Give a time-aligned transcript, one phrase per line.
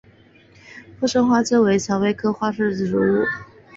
[0.99, 3.23] 附生花楸为蔷薇科花楸属的植物。